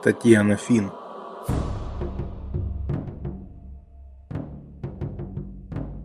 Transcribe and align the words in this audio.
Татьяна 0.00 0.54
Фин. 0.54 0.92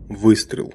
Выстрел. 0.08 0.74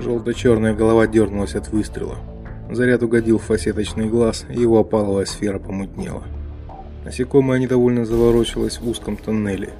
Желто-черная 0.00 0.74
голова 0.74 1.06
дернулась 1.06 1.54
от 1.54 1.68
выстрела. 1.68 2.16
Заряд 2.72 3.04
угодил 3.04 3.38
в 3.38 3.44
фасеточный 3.44 4.08
глаз, 4.08 4.44
и 4.48 4.60
его 4.60 4.80
опаловая 4.80 5.26
сфера 5.26 5.60
помутнела. 5.60 6.24
Насекомое 7.04 7.60
недовольно 7.60 8.04
заворочилось 8.04 8.80
в 8.80 8.88
узком 8.88 9.16
тоннеле. 9.16 9.74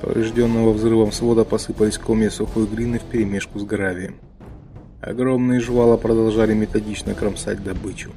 Поврежденного 0.00 0.72
взрывом 0.72 1.12
свода 1.12 1.44
посыпались 1.44 1.98
комья 1.98 2.30
сухой 2.30 2.66
глины 2.66 2.98
вперемешку 2.98 3.58
с 3.58 3.64
гравием. 3.64 4.16
Огромные 5.00 5.60
жвала 5.60 5.96
продолжали 5.96 6.54
методично 6.54 7.14
кромсать 7.14 7.62
добычу. 7.62 8.10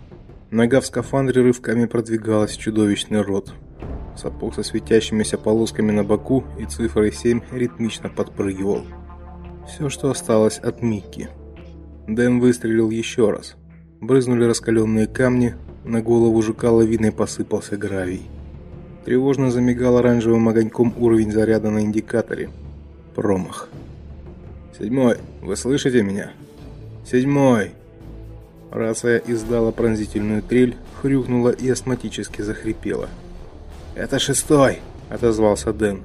Нога 0.50 0.82
в 0.82 0.86
скафандре 0.86 1.42
рывками 1.42 1.86
продвигалась 1.86 2.52
в 2.52 2.59
чудовищный 2.59 3.22
рот. 3.22 3.54
Сапог 4.16 4.54
со 4.56 4.64
светящимися 4.64 5.38
полосками 5.38 5.92
на 5.92 6.04
боку 6.04 6.44
и 6.59 6.66
цифрой 6.66 7.12
7 7.12 7.42
ритмично 7.52 8.09
подпрыгивал. 8.09 8.86
Все, 9.68 9.90
что 9.90 10.12
осталось 10.12 10.59
от 10.59 10.81
Микки. 10.81 11.30
Дэн 12.08 12.40
выстрелил 12.40 12.90
еще 12.90 13.31
раз. 13.31 13.56
Брызнули 14.02 14.44
раскаленные 14.44 15.08
камни, 15.08 15.56
на 15.84 16.02
голову 16.02 16.42
жука 16.42 16.70
лавиной 16.70 17.12
посыпался 17.12 17.78
гравий. 17.78 18.30
Тревожно 19.06 19.52
замигал 19.52 19.98
оранжевым 19.98 20.48
огоньком 20.48 20.94
уровень 20.98 21.32
заряда 21.32 21.70
на 21.70 21.82
индикаторе. 21.82 22.50
Промах. 23.16 23.70
«Седьмой, 24.78 25.18
вы 25.42 25.56
слышите 25.56 26.02
меня?» 26.02 26.32
«Седьмой!» 27.06 27.72
Рация 28.72 29.22
издала 29.28 29.72
пронзительную 29.72 30.42
трель, 30.42 30.78
хрюкнула 31.02 31.50
и 31.50 31.70
астматически 31.70 32.42
захрипела. 32.42 33.09
«Это 33.94 34.20
шестой!»– 34.20 34.80
отозвался 35.09 35.74
Дэн. 35.74 36.04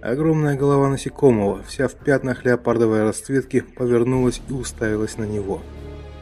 Огромная 0.00 0.56
голова 0.56 0.88
насекомого, 0.88 1.62
вся 1.62 1.86
в 1.86 1.92
пятнах 1.92 2.44
леопардовой 2.44 3.04
расцветки, 3.04 3.60
повернулась 3.60 4.40
и 4.48 4.52
уставилась 4.52 5.16
на 5.16 5.24
него. 5.24 5.60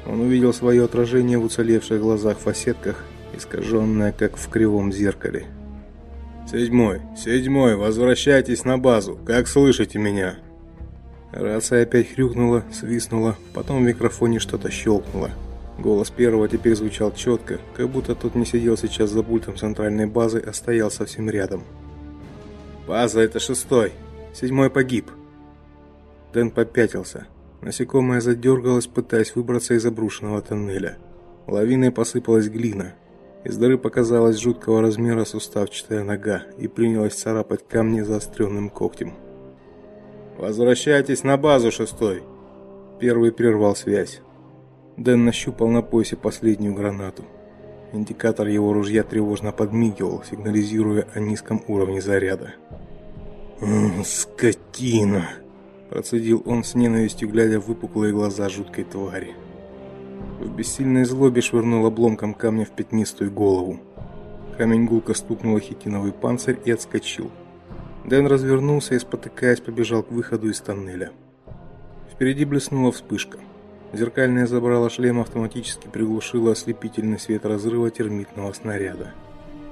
Он 0.07 0.21
увидел 0.21 0.53
свое 0.53 0.85
отражение 0.85 1.39
в 1.39 1.45
уцелевших 1.45 1.99
глазах-фасетках, 1.99 3.03
искаженное, 3.35 4.13
как 4.13 4.37
в 4.37 4.49
кривом 4.51 4.93
зеркале. 4.93 5.47
«Седьмой, 6.51 7.01
седьмой, 7.17 7.77
возвращайтесь 7.77 8.65
на 8.65 8.77
базу, 8.77 9.17
как 9.25 9.47
слышите 9.47 10.01
меня?» 10.01 10.35
Рация 11.31 11.85
опять 11.85 12.13
хрюкнула, 12.13 12.65
свистнула, 12.73 13.37
потом 13.55 13.79
в 13.79 13.87
микрофоне 13.87 14.41
что-то 14.41 14.69
щелкнуло. 14.69 15.31
Голос 15.79 16.11
первого 16.11 16.49
теперь 16.49 16.75
звучал 16.75 17.15
четко, 17.15 17.61
как 17.77 17.89
будто 17.89 18.17
тот 18.17 18.35
не 18.35 18.45
сидел 18.45 18.77
сейчас 18.77 19.11
за 19.11 19.23
пультом 19.23 19.57
центральной 19.57 20.07
базы, 20.07 20.43
а 20.45 20.53
стоял 20.53 20.91
совсем 20.91 21.31
рядом. 21.31 21.63
«База, 22.85 23.21
это 23.21 23.39
шестой. 23.39 23.93
Седьмой 24.35 24.71
погиб». 24.71 25.09
Дэн 26.35 26.51
попятился. 26.51 27.29
Насекомое 27.61 28.21
задергалось, 28.21 28.89
пытаясь 28.89 29.37
выбраться 29.37 29.75
из 29.75 29.87
обрушенного 29.87 30.43
тоннеля. 30.43 30.99
Лавиной 31.47 31.93
посыпалась 31.93 32.49
глина. 32.49 32.95
Из 33.43 33.57
дыры 33.57 33.79
показалась 33.79 34.39
жуткого 34.39 34.83
размера 34.83 35.25
суставчатая 35.25 36.05
нога 36.05 36.43
и 36.59 36.69
принялась 36.69 37.15
царапать 37.15 37.67
камни 37.67 38.03
заостренным 38.03 38.69
когтем. 38.69 39.15
«Возвращайтесь 40.37 41.25
на 41.25 41.37
базу, 41.37 41.71
шестой!» 41.71 42.23
Первый 42.99 43.33
прервал 43.33 43.75
связь. 43.75 44.21
Дэн 44.99 45.25
нащупал 45.25 45.69
на 45.69 45.81
поясе 45.81 46.17
последнюю 46.17 46.75
гранату. 46.75 47.25
Индикатор 47.93 48.47
его 48.47 48.73
ружья 48.73 49.03
тревожно 49.03 49.53
подмигивал, 49.53 50.23
сигнализируя 50.23 51.09
о 51.15 51.21
низком 51.21 51.63
уровне 51.67 52.03
заряда. 52.03 52.55
«Скотина!» 54.05 55.29
Процедил 55.89 56.43
он 56.47 56.63
с 56.63 56.75
ненавистью, 56.75 57.29
глядя 57.29 57.59
в 57.59 57.67
выпуклые 57.67 58.13
глаза 58.13 58.49
жуткой 58.49 58.85
твари. 58.85 59.35
В 60.41 60.49
бессильной 60.49 61.05
злобе 61.05 61.43
швырнул 61.43 61.85
обломком 61.85 62.33
камня 62.33 62.65
в 62.65 62.71
пятнистую 62.71 63.31
голову. 63.31 63.79
Камень 64.57 64.87
гулко 64.87 65.13
стукнул 65.13 65.59
хитиновый 65.59 66.13
панцирь 66.13 66.59
и 66.65 66.71
отскочил. 66.71 67.31
Дэн 68.07 68.27
развернулся 68.27 68.95
и, 68.95 68.99
спотыкаясь, 68.99 69.61
побежал 69.61 70.03
к 70.03 70.11
выходу 70.11 70.49
из 70.49 70.59
тоннеля. 70.63 71.11
Впереди 72.11 72.47
блеснула 72.47 72.91
вспышка. 72.91 73.37
Зеркальное 73.93 74.47
забрало 74.47 74.89
шлема 74.89 75.23
автоматически 75.23 75.89
приглушило 75.89 76.53
ослепительный 76.53 77.19
свет 77.19 77.45
разрыва 77.45 77.91
термитного 77.91 78.55
снаряда. 78.55 79.13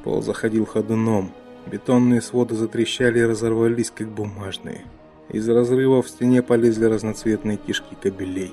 Пол 0.05 0.21
заходил 0.21 0.67
ходуном. 0.67 1.33
Бетонные 1.65 2.21
своды 2.21 2.55
затрещали 2.55 3.21
и 3.21 3.25
разорвались, 3.25 3.91
как 3.91 4.09
бумажные. 4.09 4.85
Из 5.31 5.49
разрыва 5.49 6.03
в 6.03 6.09
стене 6.11 6.43
полезли 6.43 6.85
разноцветные 6.85 7.57
кишки 7.57 7.95
кабелей. 7.95 8.53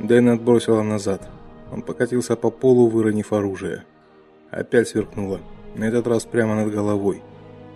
Дэн 0.00 0.30
отбросило 0.30 0.82
назад. 0.82 1.28
Он 1.70 1.82
покатился 1.82 2.34
по 2.34 2.50
полу, 2.50 2.88
выронив 2.88 3.34
оружие. 3.34 3.84
Опять 4.50 4.88
сверкнуло. 4.88 5.40
На 5.76 5.84
этот 5.84 6.06
раз 6.06 6.24
прямо 6.24 6.54
над 6.56 6.72
головой. 6.72 7.22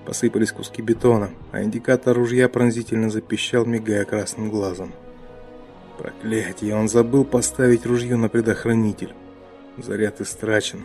Посыпались 0.06 0.52
куски 0.52 0.80
бетона, 0.82 1.30
а 1.52 1.62
индикатор 1.62 2.16
ружья 2.16 2.48
пронзительно 2.48 3.10
запищал, 3.10 3.66
мигая 3.66 4.04
красным 4.04 4.50
глазом. 4.50 4.92
Проклятие, 5.98 6.74
он 6.74 6.88
забыл 6.88 7.24
поставить 7.24 7.86
ружье 7.86 8.16
на 8.16 8.28
предохранитель. 8.28 9.14
Заряд 9.76 10.20
истрачен. 10.20 10.84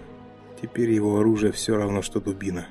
Теперь 0.62 0.92
его 0.92 1.20
оружие 1.20 1.54
все 1.54 1.76
равно 1.78 2.02
что 2.02 2.20
дубина. 2.20 2.68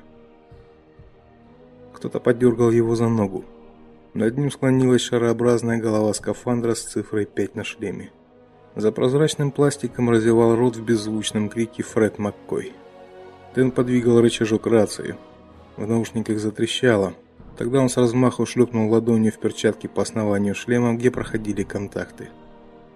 Кто-то 1.93 2.19
подергал 2.19 2.69
его 2.69 2.95
за 2.95 3.09
ногу. 3.09 3.45
Над 4.13 4.37
ним 4.37 4.51
склонилась 4.51 5.01
шарообразная 5.01 5.79
голова 5.79 6.13
скафандра 6.13 6.75
с 6.75 6.83
цифрой 6.83 7.25
5 7.25 7.55
на 7.55 7.63
шлеме. 7.63 8.11
За 8.75 8.91
прозрачным 8.91 9.51
пластиком 9.51 10.09
разевал 10.09 10.55
рот 10.55 10.75
в 10.75 10.83
беззвучном 10.83 11.49
крике 11.49 11.83
Фред 11.83 12.19
Маккой. 12.19 12.73
Дэн 13.55 13.71
подвигал 13.71 14.21
рычажок 14.21 14.67
рации. 14.67 15.15
В 15.75 15.87
наушниках 15.87 16.39
затрещало. 16.39 17.13
Тогда 17.57 17.81
он 17.81 17.89
с 17.89 17.97
размаху 17.97 18.45
шлепнул 18.45 18.89
ладонью 18.91 19.31
в 19.31 19.39
перчатке 19.39 19.89
по 19.89 20.01
основанию 20.01 20.55
шлема, 20.55 20.93
где 20.93 21.09
проходили 21.11 21.63
контакты. 21.63 22.29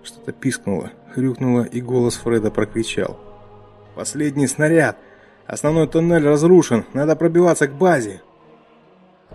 Что-то 0.04 0.32
пискнуло, 0.32 0.92
хрюкнуло, 1.14 1.64
и 1.64 1.82
голос 1.82 2.16
Фреда 2.16 2.52
прокричал: 2.52 3.20
"Последний 3.96 4.48
снаряд! 4.48 4.98
Основной 5.48 5.88
туннель 5.88 6.26
разрушен, 6.26 6.86
надо 6.94 7.16
пробиваться 7.16 7.68
к 7.68 7.74
базе!" 7.74 8.22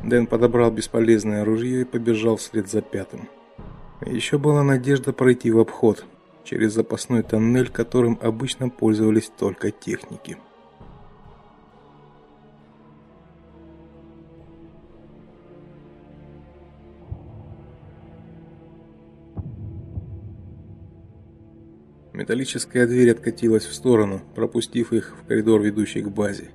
Дэн 0.03 0.27
подобрал 0.27 0.71
бесполезное 0.71 1.45
ружье 1.45 1.83
и 1.83 1.85
побежал 1.85 2.37
вслед 2.37 2.71
за 2.71 2.81
пятым. 2.81 3.29
Еще 4.07 4.39
была 4.39 4.63
надежда 4.63 5.13
пройти 5.13 5.51
в 5.51 5.59
обход 5.59 6.07
через 6.49 6.73
запасной 6.73 7.23
тоннель, 7.23 7.69
которым 7.69 8.19
обычно 8.23 8.71
пользовались 8.71 9.31
только 9.39 9.71
техники. 9.71 10.39
Металлическая 22.15 22.87
дверь 22.87 23.13
откатилась 23.13 23.65
в 23.65 23.75
сторону, 23.75 24.23
пропустив 24.35 24.93
их 24.93 25.17
в 25.17 25.27
коридор, 25.27 25.61
ведущий 25.61 26.01
к 26.01 26.09
базе. 26.09 26.51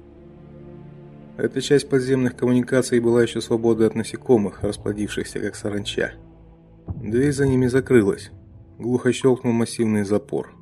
Эта 1.38 1.62
часть 1.62 1.88
подземных 1.88 2.36
коммуникаций 2.36 3.00
была 3.00 3.22
еще 3.22 3.42
свободна 3.42 3.86
от 3.86 3.96
насекомых, 3.96 4.64
расплодившихся 4.64 5.40
как 5.40 5.56
саранча. 5.56 6.14
Дверь 6.88 7.32
за 7.32 7.48
ними 7.48 7.68
закрылась. 7.68 8.32
Глухо 8.80 9.14
щелкнул 9.14 9.54
массивный 9.54 10.04
запор. 10.04 10.54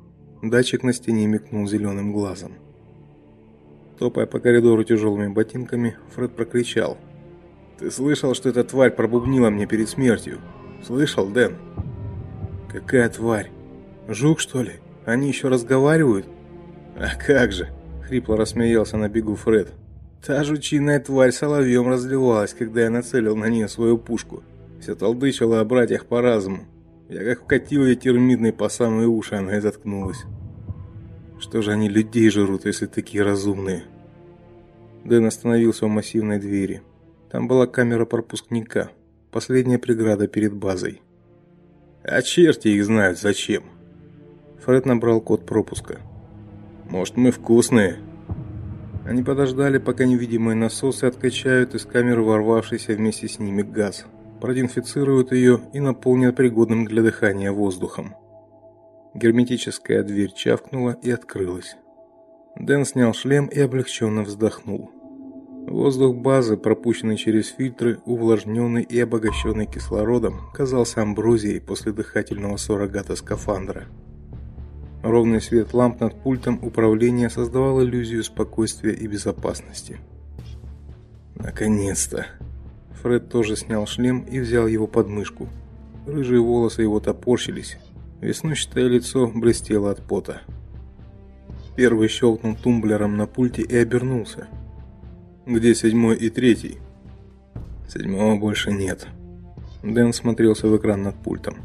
Датчик 0.42 0.82
на 0.82 0.92
стене 0.92 1.26
мигнул 1.26 1.66
зеленым 1.66 2.12
глазом. 2.12 2.52
Топая 3.98 4.26
по 4.26 4.40
коридору 4.40 4.84
тяжелыми 4.84 5.28
ботинками, 5.28 5.96
Фред 6.14 6.34
прокричал: 6.34 6.98
"Ты 7.78 7.90
слышал, 7.90 8.34
что 8.34 8.48
эта 8.48 8.64
тварь 8.64 8.90
пробубнила 8.90 9.50
мне 9.50 9.66
перед 9.66 9.88
смертью? 9.88 10.40
Слышал, 10.84 11.28
Дэн?" 11.28 11.56
"Какая 12.70 13.08
тварь? 13.08 13.50
Жук, 14.08 14.40
что 14.40 14.62
ли? 14.62 14.72
Они 15.04 15.28
еще 15.28 15.48
разговаривают?" 15.48 16.26
"А 16.96 17.14
как 17.16 17.52
же?" 17.52 17.68
хрипло 18.02 18.36
рассмеялся 18.36 18.96
на 18.96 19.08
бегу 19.08 19.36
Фред. 19.36 19.72
Та 20.24 20.44
жучиная 20.44 21.00
тварь 21.00 21.32
соловьем 21.32 21.88
разливалась, 21.88 22.54
когда 22.54 22.82
я 22.82 22.90
нацелил 22.90 23.36
на 23.36 23.46
нее 23.46 23.68
свою 23.68 23.98
пушку. 23.98 24.44
Все 24.80 24.94
толдычила 24.94 25.60
о 25.60 25.64
братьях 25.64 26.06
по 26.06 26.20
разуму. 26.20 26.66
Я 27.12 27.24
как 27.24 27.42
вкатил 27.42 27.84
ей 27.84 27.94
термитной 27.94 28.54
по 28.54 28.70
самые 28.70 29.06
уши, 29.06 29.34
она 29.34 29.58
и 29.58 29.60
заткнулась. 29.60 30.24
Что 31.38 31.60
же 31.60 31.70
они 31.70 31.90
людей 31.90 32.30
жрут, 32.30 32.64
если 32.64 32.86
такие 32.86 33.22
разумные? 33.22 33.84
Дэн 35.04 35.26
остановился 35.26 35.84
у 35.84 35.90
массивной 35.90 36.38
двери. 36.38 36.80
Там 37.30 37.48
была 37.48 37.66
камера 37.66 38.06
пропускника, 38.06 38.92
последняя 39.30 39.78
преграда 39.78 40.26
перед 40.26 40.54
базой. 40.54 41.02
А 42.02 42.22
черти 42.22 42.68
их 42.68 42.86
знают 42.86 43.18
зачем. 43.18 43.64
Фред 44.64 44.86
набрал 44.86 45.20
код 45.20 45.44
пропуска. 45.44 46.00
Может, 46.88 47.18
мы 47.18 47.30
вкусные? 47.30 47.98
Они 49.04 49.22
подождали, 49.22 49.76
пока 49.76 50.06
невидимые 50.06 50.54
насосы 50.54 51.04
откачают 51.04 51.74
из 51.74 51.84
камеры 51.84 52.22
ворвавшийся 52.22 52.94
вместе 52.94 53.28
с 53.28 53.38
ними 53.38 53.60
газ, 53.60 54.06
продинфицируют 54.42 55.30
ее 55.30 55.60
и 55.72 55.78
наполнят 55.78 56.34
пригодным 56.34 56.84
для 56.84 57.00
дыхания 57.00 57.52
воздухом. 57.52 58.16
Герметическая 59.14 60.02
дверь 60.02 60.32
чавкнула 60.34 60.98
и 61.00 61.12
открылась. 61.12 61.76
Дэн 62.56 62.84
снял 62.84 63.14
шлем 63.14 63.46
и 63.46 63.60
облегченно 63.60 64.22
вздохнул. 64.22 64.90
Воздух 65.68 66.16
базы, 66.16 66.56
пропущенный 66.56 67.16
через 67.16 67.50
фильтры, 67.50 68.00
увлажненный 68.04 68.82
и 68.82 68.98
обогащенный 68.98 69.66
кислородом, 69.66 70.40
казался 70.52 71.02
амброзией 71.02 71.60
после 71.60 71.92
дыхательного 71.92 72.56
суррогата 72.56 73.14
скафандра. 73.14 73.84
Ровный 75.04 75.40
свет 75.40 75.72
ламп 75.72 76.00
над 76.00 76.20
пультом 76.20 76.58
управления 76.64 77.30
создавал 77.30 77.80
иллюзию 77.80 78.24
спокойствия 78.24 78.92
и 78.92 79.06
безопасности. 79.06 80.00
Наконец-то. 81.36 82.26
Фред 83.02 83.28
тоже 83.28 83.56
снял 83.56 83.86
шлем 83.86 84.20
и 84.20 84.38
взял 84.38 84.68
его 84.68 84.86
под 84.86 85.08
мышку. 85.08 85.48
Рыжие 86.06 86.40
волосы 86.40 86.82
его 86.82 87.00
топорщились. 87.00 87.78
Веснущатое 88.20 88.86
лицо 88.86 89.26
блестело 89.26 89.90
от 89.90 90.00
пота. 90.02 90.42
Первый 91.74 92.06
щелкнул 92.06 92.54
тумблером 92.54 93.16
на 93.16 93.26
пульте 93.26 93.62
и 93.62 93.76
обернулся. 93.76 94.46
Где 95.46 95.74
седьмой 95.74 96.16
и 96.16 96.30
третий? 96.30 96.78
Седьмого 97.88 98.36
больше 98.36 98.70
нет. 98.70 99.08
Дэн 99.82 100.12
смотрелся 100.12 100.68
в 100.68 100.76
экран 100.76 101.02
над 101.02 101.16
пультом. 101.16 101.56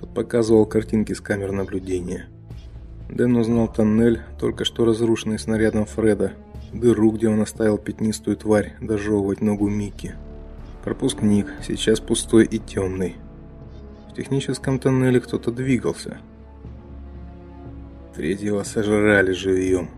Тот 0.00 0.12
показывал 0.12 0.66
картинки 0.66 1.12
с 1.12 1.20
камер 1.20 1.52
наблюдения. 1.52 2.26
Дэн 3.08 3.36
узнал 3.36 3.72
тоннель, 3.72 4.22
только 4.40 4.64
что 4.64 4.84
разрушенный 4.84 5.38
снарядом 5.38 5.84
Фреда, 5.84 6.32
дыру, 6.72 7.12
где 7.12 7.28
он 7.28 7.40
оставил 7.40 7.78
пятнистую 7.78 8.36
тварь 8.36 8.74
дожевывать 8.80 9.40
ногу 9.40 9.68
Микки. 9.68 10.14
Пропускник, 10.84 11.46
сейчас 11.62 12.00
пустой 12.00 12.46
и 12.46 12.58
темный. 12.58 13.16
В 14.10 14.14
техническом 14.14 14.78
тоннеле 14.78 15.20
кто-то 15.20 15.52
двигался. 15.52 16.18
Третьего 18.14 18.62
сожрали 18.62 19.32
живьем. 19.32 19.90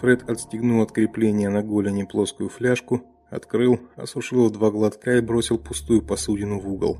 Фред 0.00 0.28
отстегнул 0.28 0.82
от 0.82 0.92
крепления 0.92 1.48
на 1.48 1.62
голени 1.62 2.04
плоскую 2.04 2.50
фляжку, 2.50 3.02
открыл, 3.30 3.80
осушил 3.96 4.50
два 4.50 4.70
глотка 4.70 5.16
и 5.16 5.20
бросил 5.20 5.58
пустую 5.58 6.02
посудину 6.02 6.60
в 6.60 6.68
угол. 6.68 6.98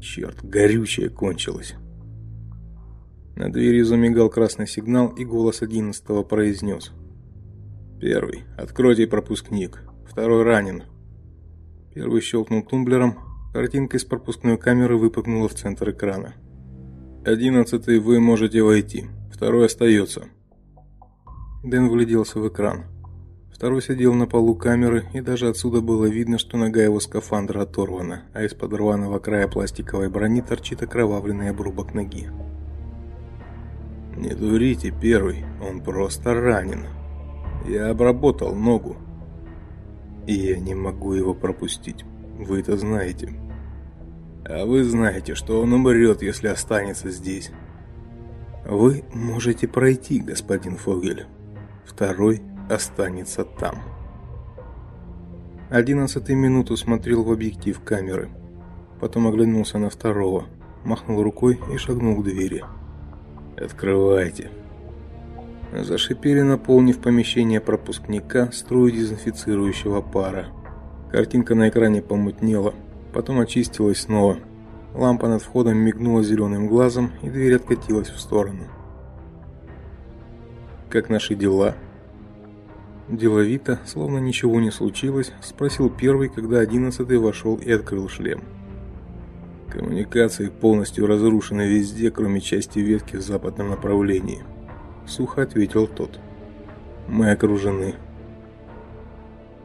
Черт, 0.00 0.44
горючее 0.44 1.08
кончилось. 1.08 1.74
На 3.34 3.50
двери 3.50 3.82
замигал 3.82 4.30
красный 4.30 4.68
сигнал, 4.68 5.08
и 5.08 5.24
голос 5.24 5.62
одиннадцатого 5.62 6.22
произнес. 6.22 6.92
«Первый. 8.00 8.44
Откройте 8.56 9.06
пропускник. 9.06 9.82
Второй 10.08 10.42
ранен». 10.42 10.84
Первый 11.94 12.20
щелкнул 12.22 12.62
тумблером. 12.62 13.18
Картинка 13.52 13.98
из 13.98 14.04
пропускной 14.04 14.56
камеры 14.56 14.96
выпрыгнула 14.96 15.48
в 15.48 15.54
центр 15.54 15.90
экрана. 15.90 16.34
«Одиннадцатый, 17.24 17.98
вы 17.98 18.18
можете 18.18 18.62
войти. 18.62 19.06
Второй 19.30 19.66
остается». 19.66 20.24
Дэн 21.62 21.88
вгляделся 21.88 22.40
в 22.40 22.48
экран. 22.48 22.84
Второй 23.52 23.82
сидел 23.82 24.14
на 24.14 24.26
полу 24.26 24.56
камеры, 24.56 25.04
и 25.12 25.20
даже 25.20 25.48
отсюда 25.48 25.80
было 25.80 26.06
видно, 26.06 26.38
что 26.38 26.56
нога 26.56 26.82
его 26.82 26.98
скафандра 26.98 27.60
оторвана, 27.60 28.22
а 28.32 28.42
из-под 28.42 28.72
рваного 28.72 29.18
края 29.20 29.46
пластиковой 29.46 30.08
брони 30.08 30.40
торчит 30.40 30.82
окровавленный 30.82 31.50
обрубок 31.50 31.94
ноги. 31.94 32.28
Не 34.16 34.34
дурите, 34.34 34.92
первый, 34.98 35.44
он 35.62 35.80
просто 35.80 36.34
ранен. 36.34 36.86
Я 37.68 37.90
обработал 37.90 38.54
ногу. 38.54 38.96
И 40.26 40.34
я 40.34 40.58
не 40.58 40.74
могу 40.74 41.12
его 41.14 41.34
пропустить. 41.34 42.04
Вы 42.38 42.60
это 42.60 42.76
знаете. 42.76 43.32
А 44.44 44.64
вы 44.64 44.84
знаете, 44.84 45.34
что 45.34 45.60
он 45.60 45.72
умрет, 45.72 46.22
если 46.22 46.48
останется 46.48 47.10
здесь. 47.10 47.50
Вы 48.64 49.04
можете 49.12 49.66
пройти, 49.66 50.20
господин 50.20 50.76
Фогель. 50.76 51.26
Второй 51.84 52.42
останется 52.70 53.44
там. 53.44 53.82
Одиннадцатый 55.70 56.34
минуту 56.34 56.76
смотрел 56.76 57.24
в 57.24 57.32
объектив 57.32 57.80
камеры. 57.80 58.30
Потом 59.00 59.26
оглянулся 59.26 59.78
на 59.78 59.90
второго, 59.90 60.44
махнул 60.84 61.22
рукой 61.22 61.58
и 61.72 61.76
шагнул 61.76 62.20
к 62.20 62.24
двери. 62.24 62.64
Открывайте. 63.56 64.50
Зашипели, 65.72 66.42
наполнив 66.42 66.98
помещение 66.98 67.60
пропускника 67.60 68.52
струю 68.52 68.90
дезинфицирующего 68.90 70.02
пара. 70.02 70.48
Картинка 71.10 71.54
на 71.54 71.70
экране 71.70 72.02
помутнела, 72.02 72.74
потом 73.14 73.40
очистилась 73.40 74.00
снова. 74.00 74.38
Лампа 74.94 75.28
над 75.28 75.40
входом 75.40 75.78
мигнула 75.78 76.22
зеленым 76.22 76.68
глазом, 76.68 77.12
и 77.22 77.30
дверь 77.30 77.56
откатилась 77.56 78.10
в 78.10 78.20
сторону. 78.20 78.64
Как 80.90 81.08
наши 81.08 81.34
дела? 81.34 81.74
Деловито, 83.08 83.80
словно 83.86 84.18
ничего 84.18 84.60
не 84.60 84.70
случилось, 84.70 85.32
спросил 85.40 85.88
первый, 85.88 86.28
когда 86.28 86.58
одиннадцатый 86.60 87.16
вошел 87.16 87.56
и 87.56 87.72
открыл 87.72 88.10
шлем. 88.10 88.42
Коммуникации 89.70 90.48
полностью 90.48 91.06
разрушены 91.06 91.62
везде, 91.62 92.10
кроме 92.10 92.42
части 92.42 92.78
ветки 92.78 93.16
в 93.16 93.22
западном 93.22 93.70
направлении. 93.70 94.44
Сухо 95.06 95.42
ответил 95.42 95.86
тот. 95.86 96.18
Мы 97.08 97.30
окружены. 97.30 97.94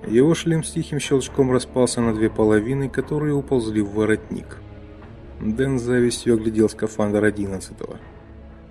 Его 0.06 0.34
шлем 0.36 0.63
с 0.63 0.72
тихим 0.72 1.00
щелчком 1.00 1.51
распался 1.51 2.01
на 2.01 2.13
две 2.13 2.30
половины, 2.30 2.89
которые 2.89 3.34
уползли 3.34 3.81
в 3.81 3.92
воротник. 3.92 4.57
Дэн 5.39 5.80
с 5.80 5.84
завистью 5.84 6.36
оглядел 6.36 6.69
скафандр 6.69 7.24
одиннадцатого. 7.24 7.98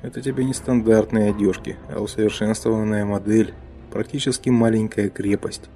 Это 0.02 0.20
тебе 0.20 0.44
не 0.44 0.54
стандартные 0.54 1.30
одежки, 1.30 1.76
а 1.88 2.00
усовершенствованная 2.00 3.04
модель, 3.04 3.54
практически 3.90 4.50
маленькая 4.50 5.08
крепость. 5.08 5.70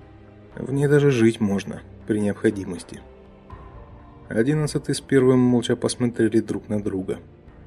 В 0.57 0.73
ней 0.73 0.89
даже 0.89 1.11
жить 1.11 1.41
можно 1.41 1.83
при 2.07 2.21
необходимости. 2.21 3.01
Одиннадцатый 4.29 4.95
с 4.95 5.01
первым 5.01 5.41
молча 5.41 5.77
посмотрели 5.77 6.41
друг 6.41 6.69
на 6.69 6.83
друга. 6.83 7.19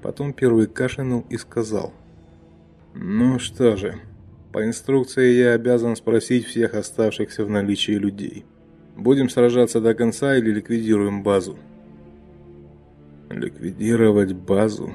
Потом 0.02 0.34
первый 0.34 0.68
кашлянул 0.68 1.26
и 1.30 1.38
сказал: 1.38 1.94
"Ну 2.94 3.40
что 3.40 3.76
же, 3.76 3.96
по 4.52 4.66
инструкции 4.66 5.34
я 5.34 5.54
обязан 5.54 5.96
спросить 5.96 6.46
всех 6.46 6.74
оставшихся 6.74 7.46
в 7.46 7.50
наличии 7.50 7.94
людей. 7.94 8.46
Будем 8.96 9.30
сражаться 9.30 9.82
до 9.82 9.94
конца 9.94 10.36
или 10.36 10.52
ликвидируем 10.52 11.24
базу?" 11.24 11.58
"Ликвидировать 13.30 14.34
базу?" 14.34 14.94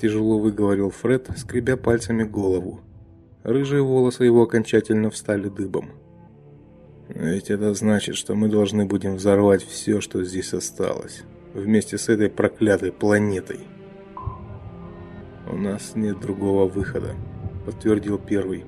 тяжело 0.00 0.38
выговорил 0.38 0.90
Фред, 0.90 1.28
скребя 1.36 1.76
пальцами 1.76 2.22
голову. 2.22 2.80
Рыжие 3.42 3.82
волосы 3.82 4.24
его 4.24 4.42
окончательно 4.42 5.10
встали 5.10 5.48
дыбом. 5.48 5.90
Ведь 7.08 7.50
это 7.50 7.72
значит, 7.74 8.16
что 8.16 8.34
мы 8.34 8.48
должны 8.48 8.84
будем 8.84 9.16
взорвать 9.16 9.64
все, 9.64 10.00
что 10.00 10.22
здесь 10.24 10.52
осталось, 10.52 11.22
вместе 11.54 11.96
с 11.96 12.08
этой 12.08 12.28
проклятой 12.28 12.92
планетой. 12.92 13.60
У 15.50 15.56
нас 15.56 15.92
нет 15.94 16.20
другого 16.20 16.68
выхода, 16.68 17.14
подтвердил 17.64 18.18
первый. 18.18 18.66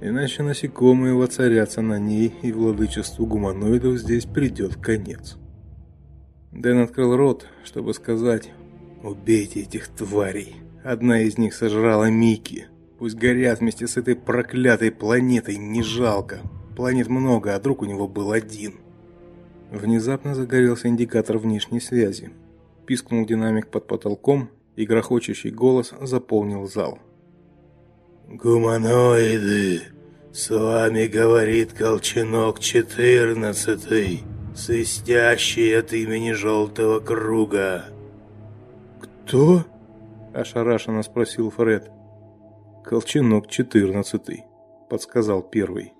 Иначе 0.00 0.44
насекомые 0.44 1.14
воцарятся 1.14 1.82
на 1.82 1.98
ней, 1.98 2.32
и 2.42 2.52
владычеству 2.52 3.26
гуманоидов 3.26 3.98
здесь 3.98 4.24
придет 4.24 4.76
конец. 4.76 5.36
Дэн 6.52 6.82
открыл 6.82 7.16
рот, 7.16 7.48
чтобы 7.64 7.92
сказать: 7.92 8.50
"Убейте 9.02 9.62
этих 9.62 9.88
тварей. 9.88 10.56
Одна 10.84 11.22
из 11.22 11.38
них 11.38 11.54
сожрала 11.54 12.08
Мики. 12.08 12.66
Пусть 12.98 13.16
горят 13.16 13.58
вместе 13.58 13.88
с 13.88 13.96
этой 13.96 14.14
проклятой 14.14 14.92
планетой, 14.92 15.56
не 15.56 15.82
жалко". 15.82 16.38
Планет 16.76 17.08
много, 17.08 17.56
а 17.56 17.60
друг 17.60 17.82
у 17.82 17.84
него 17.84 18.06
был 18.06 18.30
один. 18.30 18.74
Внезапно 19.72 20.36
загорелся 20.36 20.86
индикатор 20.86 21.38
внешней 21.38 21.80
связи. 21.80 22.30
Пискнул 22.86 23.26
динамик 23.26 23.68
под 23.68 23.86
потолком, 23.86 24.50
и 24.76 24.86
грохочущий 24.86 25.50
голос 25.50 25.92
заполнил 26.00 26.66
зал. 26.66 26.98
«Гуманоиды, 28.28 29.82
с 30.32 30.50
вами 30.50 31.06
говорит 31.06 31.72
Колченок 31.72 32.60
четырнадцатый, 32.60 34.22
свистящий 34.54 35.78
от 35.78 35.92
имени 35.92 36.32
Желтого 36.32 37.00
Круга». 37.00 37.84
«Кто?»– 39.24 39.64
ошарашенно 40.34 41.02
спросил 41.02 41.50
Фред. 41.50 41.90
«Колченок 42.84 43.48
четырнадцатый»,– 43.48 44.44
подсказал 44.88 45.42
первый. 45.42 45.92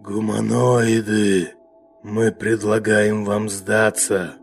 Гуманоиды, 0.00 1.54
мы 2.04 2.30
предлагаем 2.30 3.24
вам 3.24 3.48
сдаться. 3.48 4.36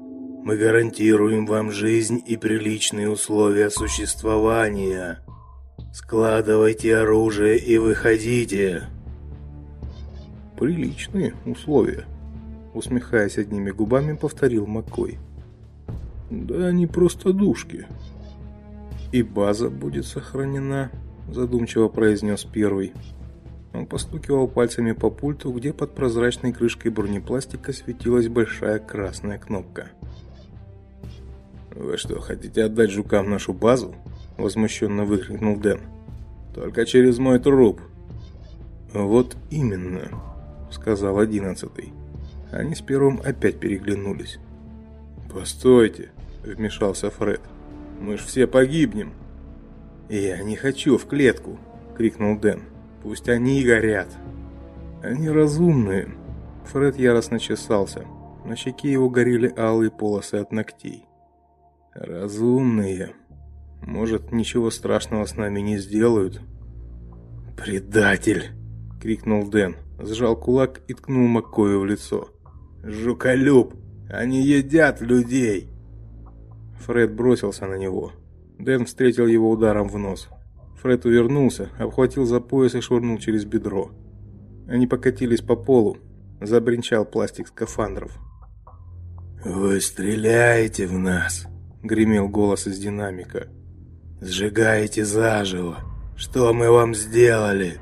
Мы 0.45 0.57
гарантируем 0.57 1.47
вам 1.47 1.71
жизнь 1.71 2.21
и 2.23 2.37
приличные 2.37 3.09
условия 3.09 3.71
существования. 3.71 5.21
Складывайте 5.91 6.97
оружие 6.97 7.57
и 7.57 7.79
выходите. 7.79 8.83
Приличные 10.55 11.33
условия, 11.47 12.05
усмехаясь 12.75 13.39
одними 13.39 13.71
губами, 13.71 14.15
повторил 14.15 14.67
Маккой. 14.67 15.17
Да 16.29 16.67
они 16.67 16.85
просто 16.85 17.33
душки. 17.33 17.87
И 19.11 19.23
база 19.23 19.71
будет 19.71 20.05
сохранена, 20.05 20.91
задумчиво 21.27 21.87
произнес 21.87 22.43
первый. 22.43 22.93
Он 23.73 23.87
постукивал 23.87 24.47
пальцами 24.47 24.91
по 24.91 25.09
пульту, 25.09 25.51
где 25.51 25.73
под 25.73 25.95
прозрачной 25.95 26.53
крышкой 26.53 26.91
бронепластика 26.91 27.73
светилась 27.73 28.27
большая 28.27 28.77
красная 28.77 29.39
кнопка. 29.39 29.89
«Вы 31.75 31.97
что, 31.97 32.21
хотите 32.21 32.63
отдать 32.63 32.89
жукам 32.89 33.29
нашу 33.29 33.53
базу?»– 33.53 33.93
возмущенно 34.37 35.03
выкрикнул 35.03 35.57
Дэн. 35.57 35.81
«Только 36.53 36.85
через 36.85 37.19
мой 37.19 37.37
труп». 37.37 37.81
«Вот 38.93 39.35
именно»,– 39.51 40.09
сказал 40.71 41.19
одиннадцатый. 41.19 41.91
Они 42.49 42.75
с 42.75 42.81
первым 42.81 43.19
опять 43.25 43.59
переглянулись. 43.59 44.39
«Постойте»,– 45.33 46.11
вмешался 46.43 47.09
Фред. 47.09 47.41
«Мы 47.99 48.17
ж 48.17 48.21
все 48.21 48.47
погибнем». 48.47 49.11
«Я 50.07 50.41
не 50.43 50.55
хочу 50.55 50.97
в 50.97 51.05
клетку»,– 51.05 51.57
крикнул 51.97 52.37
Дэн. 52.39 52.61
«Пусть 53.03 53.27
они 53.27 53.59
и 53.59 53.65
горят». 53.65 54.07
«Они 55.03 55.29
разумные». 55.29 56.07
Фред 56.71 56.97
яростно 56.97 57.37
чесался. 57.37 58.05
На 58.45 58.55
щеке 58.55 58.93
его 58.93 59.09
горели 59.09 59.53
алые 59.57 59.91
полосы 59.91 60.35
от 60.35 60.53
ногтей. 60.53 61.05
Разумные. 61.95 63.13
Может, 63.81 64.33
ничего 64.33 64.69
страшного 64.69 65.25
с 65.25 65.37
нами 65.37 65.61
не 65.61 65.77
сделают. 65.77 66.41
Предатель, 67.55 68.49
крикнул 69.01 69.47
Дэн, 69.49 69.77
сжал 69.99 70.35
кулак 70.35 70.81
и 70.89 70.93
ткнул 70.93 71.25
Маккою 71.27 71.79
в 71.79 71.85
лицо. 71.85 72.27
Жуколюб, 72.83 73.75
они 74.09 74.41
едят 74.41 74.99
людей. 74.99 75.69
Фред 76.81 77.15
бросился 77.15 77.65
на 77.65 77.75
него. 77.75 78.11
Дэн 78.59 78.85
встретил 78.85 79.27
его 79.27 79.49
ударом 79.49 79.87
в 79.87 79.97
нос. 79.97 80.27
Фред 80.81 81.05
увернулся, 81.05 81.69
обхватил 81.79 82.25
за 82.25 82.41
пояс 82.41 82.75
и 82.75 82.81
швырнул 82.81 83.19
через 83.19 83.45
бедро. 83.45 83.91
Они 84.67 84.85
покатились 84.85 85.41
по 85.41 85.55
полу. 85.55 85.97
Забринчал 86.41 87.05
пластик 87.05 87.47
скафандров. 87.47 88.11
«Вы 89.45 89.79
стреляете 89.79 90.87
в 90.87 90.99
нас!» 90.99 91.47
Гремел 91.85 92.27
голос 92.27 92.67
из 92.67 92.77
динамика. 92.79 93.47
Сжигаете 94.21 95.05
заживо. 95.05 95.77
Что 96.15 96.53
мы 96.53 96.71
вам 96.71 96.95
сделали? 96.95 97.77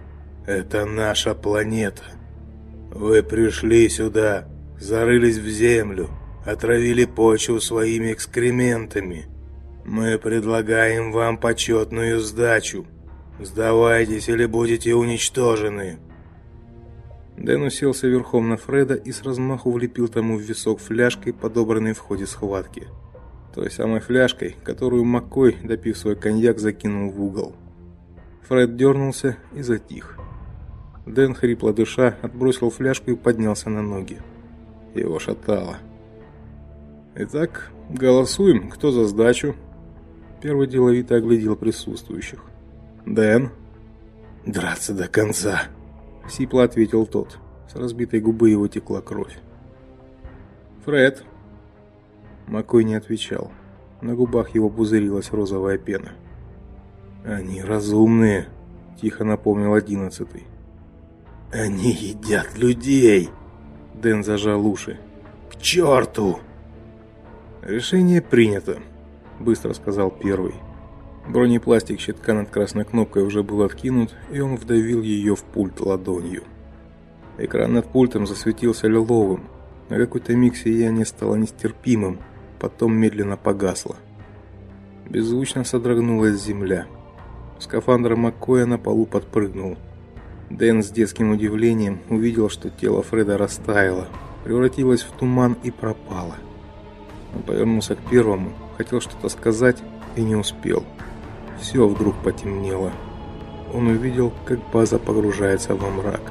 Это 0.45 0.85
наша 0.85 1.35
планета. 1.35 2.03
Вы 2.91 3.23
пришли 3.23 3.87
сюда, 3.89 4.49
зарылись 4.79 5.37
в 5.37 5.47
землю, 5.47 6.09
отравили 6.45 7.05
почву 7.05 7.59
своими 7.59 8.13
экскрементами. 8.13 9.27
Мы 9.85 10.17
предлагаем 10.17 11.11
вам 11.11 11.37
почетную 11.37 12.19
сдачу. 12.19 12.85
Сдавайтесь 13.39 14.29
или 14.29 14.45
будете 14.45 14.95
уничтожены. 14.95 15.99
Дэн 17.37 17.63
уселся 17.63 18.07
верхом 18.07 18.49
на 18.49 18.57
Фреда 18.57 18.95
и 18.95 19.11
с 19.11 19.23
размаху 19.23 19.71
влепил 19.71 20.07
тому 20.07 20.37
в 20.37 20.41
висок 20.41 20.79
фляжкой, 20.79 21.33
подобранной 21.33 21.93
в 21.93 21.99
ходе 21.99 22.27
схватки 22.27 22.87
той 23.53 23.69
самой 23.69 23.99
фляжкой, 23.99 24.55
которую 24.63 25.05
Маккой, 25.05 25.57
допив 25.63 25.97
свой 25.97 26.15
коньяк, 26.15 26.59
закинул 26.59 27.11
в 27.11 27.21
угол. 27.21 27.55
Фред 28.47 28.75
дернулся 28.75 29.37
и 29.53 29.61
затих. 29.61 30.17
Дэн, 31.05 31.33
хрипло 31.33 31.73
дыша, 31.73 32.17
отбросил 32.21 32.69
фляжку 32.69 33.11
и 33.11 33.15
поднялся 33.15 33.69
на 33.69 33.81
ноги. 33.81 34.19
Его 34.95 35.19
шатало. 35.19 35.77
«Итак, 37.15 37.71
голосуем. 37.89 38.69
Кто 38.69 38.91
за 38.91 39.05
сдачу?» 39.05 39.55
Первый 40.41 40.67
деловито 40.67 41.15
оглядел 41.15 41.55
присутствующих. 41.55 42.43
«Дэн?» 43.05 43.51
«Драться 44.45 44.93
до 44.93 45.07
конца»,— 45.07 45.63
сипло 46.29 46.63
ответил 46.63 47.05
тот. 47.05 47.37
С 47.71 47.75
разбитой 47.75 48.19
губы 48.19 48.49
его 48.49 48.67
текла 48.67 49.01
кровь. 49.01 49.37
«Фред?» 50.85 51.23
Макой 52.47 52.83
не 52.83 52.95
отвечал. 52.95 53.51
На 54.01 54.15
губах 54.15 54.53
его 54.55 54.69
пузырилась 54.69 55.31
розовая 55.31 55.77
пена. 55.77 56.11
«Они 57.23 57.61
разумные»,– 57.61 58.47
тихо 59.01 59.23
напомнил 59.23 59.73
одиннадцатый. 59.73 60.43
«Они 61.51 61.91
едят 61.91 62.57
людей!» 62.57 63.29
Дэн 63.93 64.23
зажал 64.23 64.65
уши. 64.67 64.99
«К 65.49 65.61
черту!» 65.61 66.39
«Решение 67.61 68.21
принято»,– 68.21 68.79
быстро 69.39 69.73
сказал 69.73 70.11
первый. 70.11 70.55
Бронепластик 71.27 72.01
щитка 72.01 72.33
над 72.33 72.49
красной 72.49 72.83
кнопкой 72.83 73.23
уже 73.23 73.43
был 73.43 73.61
откинут, 73.61 74.13
и 74.31 74.41
он 74.41 74.57
вдавил 74.57 75.01
ее 75.01 75.35
в 75.35 75.43
пульт 75.43 75.79
ладонью. 75.79 76.43
Экран 77.37 77.73
над 77.73 77.87
пультом 77.87 78.27
засветился 78.27 78.87
лиловым. 78.87 79.45
На 79.89 79.97
какой-то 79.97 80.35
миг 80.35 80.57
сияние 80.57 81.05
стало 81.05 81.35
нестерпимым, 81.35 82.19
потом 82.63 82.95
медленно 82.95 83.35
погасла. 83.35 83.97
Беззвучно 85.09 85.65
содрогнулась 85.65 86.41
земля. 86.41 86.85
Скафандр 87.59 88.15
Маккоя 88.15 88.65
на 88.65 88.77
полу 88.77 89.05
подпрыгнул. 89.05 89.75
Дэн 90.49 90.81
с 90.81 90.89
детским 90.89 91.31
удивлением 91.31 91.99
увидел, 92.09 92.49
что 92.49 92.69
тело 92.69 93.03
Фреда 93.03 93.37
растаяло, 93.37 94.07
превратилось 94.45 95.01
в 95.01 95.11
туман 95.11 95.57
и 95.61 95.71
пропало. 95.71 96.35
Он 97.35 97.41
повернулся 97.41 97.95
к 97.97 98.09
первому, 98.09 98.53
хотел 98.77 99.01
что-то 99.01 99.27
сказать 99.27 99.83
и 100.15 100.21
не 100.21 100.37
успел. 100.37 100.85
Все 101.59 101.85
вдруг 101.85 102.15
потемнело. 102.23 102.93
Он 103.73 103.87
увидел, 103.87 104.31
как 104.45 104.59
база 104.71 104.99
погружается 104.99 105.75
во 105.75 105.89
мрак, 105.89 106.21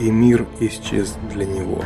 и 0.00 0.10
мир 0.10 0.44
исчез 0.58 1.16
для 1.32 1.44
него. 1.44 1.84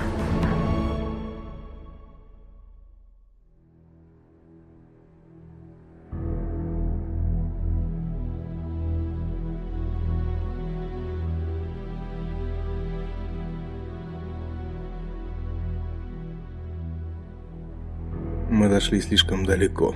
Мы 18.52 18.68
дошли 18.68 19.00
слишком 19.00 19.46
далеко, 19.46 19.94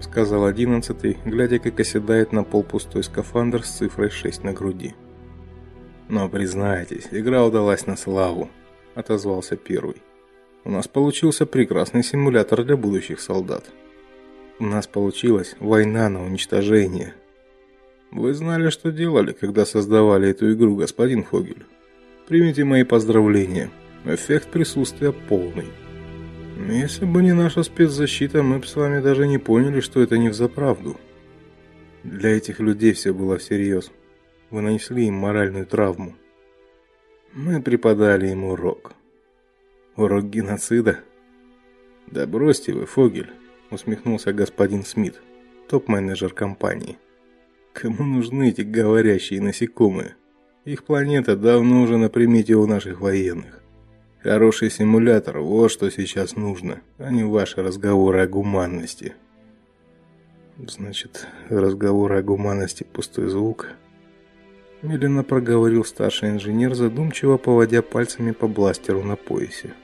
сказал 0.00 0.46
одиннадцатый, 0.46 1.16
глядя, 1.24 1.60
как 1.60 1.78
оседает 1.78 2.32
на 2.32 2.42
пол 2.42 2.64
пустой 2.64 3.04
скафандр 3.04 3.62
с 3.62 3.70
цифрой 3.70 4.10
6 4.10 4.42
на 4.42 4.52
груди. 4.52 4.96
Но 6.08 6.28
признайтесь, 6.28 7.06
игра 7.12 7.44
удалась 7.46 7.86
на 7.86 7.96
славу, 7.96 8.50
отозвался 8.96 9.54
первый. 9.54 10.02
У 10.64 10.72
нас 10.72 10.88
получился 10.88 11.46
прекрасный 11.46 12.02
симулятор 12.02 12.64
для 12.64 12.76
будущих 12.76 13.20
солдат. 13.20 13.70
У 14.58 14.64
нас 14.64 14.88
получилась 14.88 15.54
война 15.60 16.08
на 16.08 16.24
уничтожение. 16.24 17.14
Вы 18.10 18.34
знали, 18.34 18.70
что 18.70 18.90
делали, 18.90 19.30
когда 19.30 19.64
создавали 19.64 20.30
эту 20.30 20.52
игру, 20.52 20.74
господин 20.74 21.22
Фогель. 21.22 21.64
Примите 22.26 22.64
мои 22.64 22.82
поздравления. 22.82 23.70
Эффект 24.04 24.48
присутствия 24.48 25.12
полный. 25.12 25.66
Если 26.56 27.04
бы 27.04 27.22
не 27.22 27.32
наша 27.32 27.64
спецзащита, 27.64 28.42
мы 28.42 28.60
бы 28.60 28.66
с 28.66 28.76
вами 28.76 29.00
даже 29.00 29.26
не 29.26 29.38
поняли, 29.38 29.80
что 29.80 30.00
это 30.00 30.18
не 30.18 30.28
взаправду. 30.28 30.96
Для 32.04 32.30
этих 32.36 32.60
людей 32.60 32.92
все 32.92 33.12
было 33.12 33.38
всерьез. 33.38 33.90
Вы 34.50 34.60
нанесли 34.60 35.06
им 35.06 35.14
моральную 35.14 35.66
травму. 35.66 36.14
Мы 37.32 37.60
преподали 37.60 38.28
им 38.28 38.44
урок. 38.44 38.92
Урок 39.96 40.26
геноцида. 40.26 41.00
Да 42.06 42.26
бросьте 42.26 42.72
вы, 42.72 42.86
Фогель, 42.86 43.32
усмехнулся 43.70 44.32
господин 44.32 44.84
Смит, 44.84 45.20
топ-менеджер 45.68 46.32
компании. 46.32 46.98
Кому 47.72 48.04
нужны 48.04 48.50
эти 48.50 48.60
говорящие 48.60 49.40
насекомые? 49.40 50.14
Их 50.64 50.84
планета 50.84 51.36
давно 51.36 51.82
уже 51.82 51.96
на 51.96 52.08
примете 52.08 52.54
у 52.54 52.66
наших 52.66 53.00
военных. 53.00 53.63
Хороший 54.24 54.70
симулятор 54.70 55.40
вот 55.40 55.70
что 55.70 55.90
сейчас 55.90 56.34
нужно, 56.34 56.80
а 56.96 57.10
не 57.10 57.24
ваши 57.24 57.62
разговоры 57.62 58.22
о 58.22 58.26
гуманности. 58.26 59.12
Значит, 60.56 61.26
разговоры 61.50 62.20
о 62.20 62.22
гуманности 62.22 62.84
пустой 62.90 63.28
звук. 63.28 63.68
медленно 64.80 65.24
проговорил 65.24 65.84
старший 65.84 66.30
инженер, 66.30 66.74
задумчиво 66.74 67.36
поводя 67.36 67.82
пальцами 67.82 68.30
по 68.30 68.48
бластеру 68.48 69.02
на 69.02 69.16
поясе. 69.16 69.74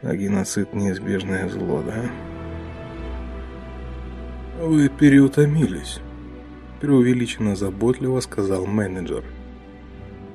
А 0.00 0.16
геноцид 0.16 0.72
неизбежное 0.72 1.46
зло, 1.50 1.82
да? 1.82 2.10
Вы 4.64 4.88
переутомились, 4.88 6.00
преувеличенно 6.80 7.54
заботливо 7.54 8.20
сказал 8.20 8.64
менеджер. 8.64 9.24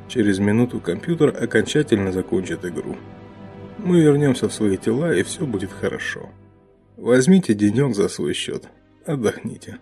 Через 0.08 0.40
минуту 0.40 0.80
компьютер 0.80 1.30
окончательно 1.30 2.12
закончит 2.12 2.64
игру. 2.66 2.96
Мы 3.78 4.02
вернемся 4.02 4.48
в 4.48 4.54
свои 4.54 4.78
тела, 4.78 5.14
и 5.14 5.24
все 5.24 5.46
будет 5.46 5.72
хорошо. 5.72 6.30
Возьмите 6.98 7.54
денек 7.54 7.96
за 7.96 8.08
свой 8.08 8.34
счет. 8.34 8.70
Отдохните. 9.06 9.80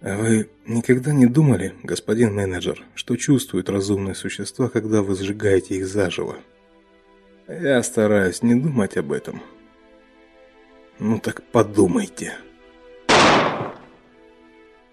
Вы 0.00 0.50
никогда 0.66 1.12
не 1.12 1.26
думали, 1.26 1.74
господин 1.82 2.34
менеджер, 2.34 2.84
что 2.94 3.16
чувствуют 3.16 3.68
разумные 3.68 4.14
существа, 4.14 4.68
когда 4.68 5.02
вы 5.02 5.14
сжигаете 5.14 5.76
их 5.76 5.86
заживо? 5.86 6.36
Я 7.48 7.82
стараюсь 7.82 8.42
не 8.42 8.54
думать 8.54 8.96
об 8.96 9.12
этом. 9.12 9.42
Ну 10.98 11.18
так 11.18 11.42
подумайте. 11.44 12.34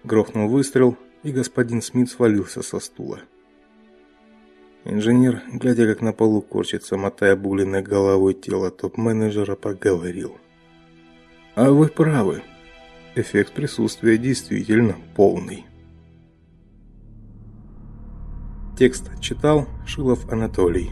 Грохнул 0.04 0.48
выстрел, 0.48 0.96
и 1.22 1.32
господин 1.32 1.82
Смит 1.82 2.10
свалился 2.10 2.62
со 2.62 2.80
стула. 2.80 3.20
Инженер, 4.84 5.42
глядя, 5.52 5.86
как 5.86 6.00
на 6.00 6.12
полу 6.12 6.40
корчится, 6.40 6.96
мотая 6.96 7.36
бугленной 7.36 7.82
головой 7.82 8.34
тело 8.34 8.70
топ-менеджера, 8.70 9.54
проговорил. 9.54 10.38
«А 11.54 11.70
вы 11.70 11.88
правы. 11.88 12.42
Эффект 13.14 13.52
присутствия 13.52 14.16
действительно 14.16 14.96
полный». 15.14 15.66
Текст 18.78 19.10
читал 19.20 19.68
Шилов 19.86 20.32
Анатолий. 20.32 20.90